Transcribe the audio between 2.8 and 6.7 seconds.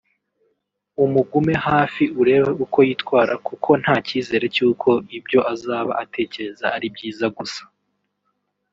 yitwara kuko nta cyizere cy’uko ibyo azaba atekereza